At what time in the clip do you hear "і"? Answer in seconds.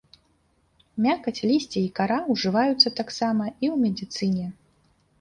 1.81-1.85, 3.55-3.57